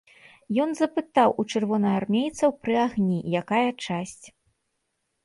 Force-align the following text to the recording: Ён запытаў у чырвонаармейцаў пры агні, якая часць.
Ён 0.63 0.71
запытаў 0.79 1.29
у 1.43 1.43
чырвонаармейцаў 1.51 2.49
пры 2.69 2.75
агні, 2.87 3.19
якая 3.41 3.69
часць. 3.89 4.25